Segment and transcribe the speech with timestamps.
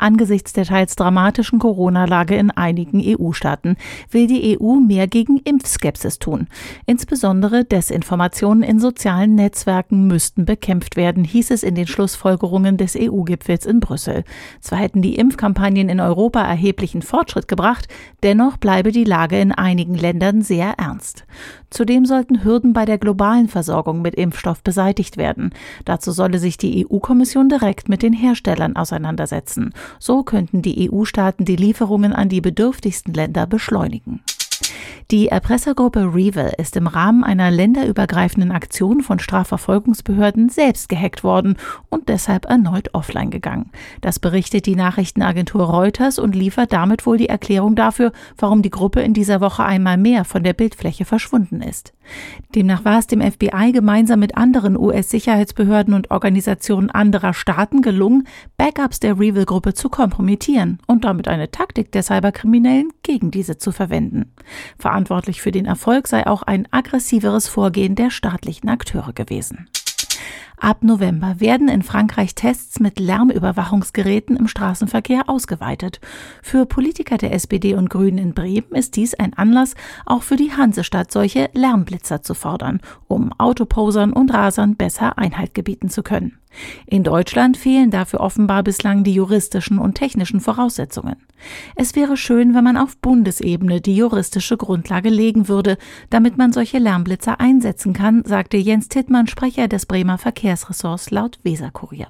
[0.00, 3.76] Angesichts der teils dramatischen Corona-Lage in einigen EU-Staaten
[4.10, 6.48] will die EU mehr gegen Impfskepsis tun.
[6.86, 13.66] Insbesondere Desinformationen in sozialen Netzwerken müssten bekämpft werden, hieß es in den Schlussfolgerungen des EU-Gipfels
[13.66, 14.24] in Brüssel.
[14.60, 17.86] Zwar hätten die Impfkampagnen in Europa erheblichen Fortschritt gebracht,
[18.22, 21.26] dennoch bleibe die Lage in einigen Ländern sehr ernst.
[21.68, 25.50] Zudem sollten Hürden bei der globalen Versorgung mit Impfstoff beseitigt werden.
[25.84, 29.72] Dazu solle sich die EU-Kommission direkt mit den Herstellern auseinandersetzen.
[29.98, 34.22] So könnten die EU-Staaten die Lieferungen an die bedürftigsten Länder beschleunigen.
[35.10, 41.56] Die Erpressergruppe Revil ist im Rahmen einer länderübergreifenden Aktion von Strafverfolgungsbehörden selbst gehackt worden
[41.88, 43.70] und deshalb erneut offline gegangen.
[44.02, 49.00] Das berichtet die Nachrichtenagentur Reuters und liefert damit wohl die Erklärung dafür, warum die Gruppe
[49.00, 51.92] in dieser Woche einmal mehr von der Bildfläche verschwunden ist.
[52.54, 59.00] Demnach war es dem FBI gemeinsam mit anderen US-Sicherheitsbehörden und Organisationen anderer Staaten gelungen, Backups
[59.00, 64.32] der Revil-Gruppe zu kompromittieren und damit eine Taktik der Cyberkriminellen gegen diese zu verwenden.
[64.78, 69.68] Verantwortlich für den Erfolg sei auch ein aggressiveres Vorgehen der staatlichen Akteure gewesen.
[70.62, 76.00] Ab November werden in Frankreich Tests mit Lärmüberwachungsgeräten im Straßenverkehr ausgeweitet.
[76.42, 80.52] Für Politiker der SPD und Grünen in Bremen ist dies ein Anlass, auch für die
[80.52, 86.38] Hansestadt solche Lärmblitzer zu fordern, um Autoposern und Rasern besser Einhalt gebieten zu können.
[86.86, 91.16] In Deutschland fehlen dafür offenbar bislang die juristischen und technischen Voraussetzungen.
[91.76, 95.78] Es wäre schön, wenn man auf Bundesebene die juristische Grundlage legen würde,
[96.10, 102.08] damit man solche Lärmblitzer einsetzen kann, sagte Jens Tittmann, Sprecher des Bremer Verkehrsressorts laut Weserkurier.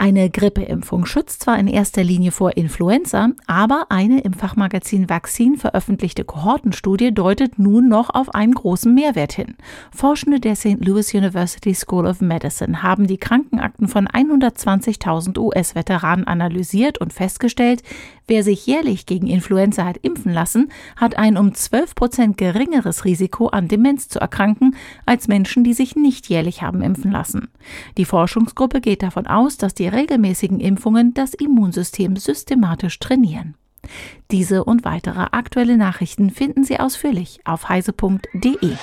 [0.00, 6.22] Eine Grippeimpfung schützt zwar in erster Linie vor Influenza, aber eine im Fachmagazin Vaccine veröffentlichte
[6.22, 9.56] Kohortenstudie deutet nun noch auf einen großen Mehrwert hin.
[9.90, 10.76] Forschende der St.
[10.78, 17.82] Louis University School of Medicine haben die Krankenakten von 120.000 US-Veteranen analysiert und festgestellt,
[18.28, 23.48] wer sich jährlich gegen Influenza hat impfen lassen, hat ein um 12 Prozent geringeres Risiko
[23.48, 27.48] an Demenz zu erkranken als Menschen, die sich nicht jährlich haben impfen lassen.
[27.96, 33.54] Die Forschungsgruppe geht davon aus, dass die regelmäßigen Impfungen das Immunsystem systematisch trainieren.
[34.30, 38.76] Diese und weitere aktuelle Nachrichten finden Sie ausführlich auf heise.de.